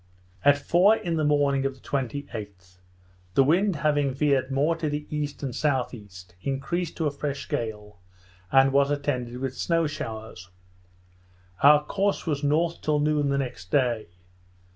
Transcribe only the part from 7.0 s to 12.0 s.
a fresh gale, and was attended with snow showers. Our